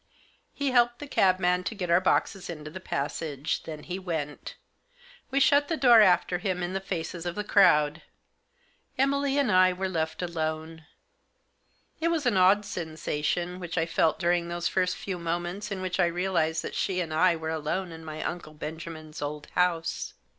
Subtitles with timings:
[0.51, 3.61] He helped the cabman to get our boxes into the passage.
[3.65, 4.55] Then he went
[5.29, 8.01] We shut the door after him in the faces of the crowd.
[8.97, 10.87] Emily and I were left alone.
[11.99, 15.99] It was an odd sensation which I felt during those first few moments in which
[15.99, 20.15] I realised that she and I were alone in my Uncle Benjamin's old house.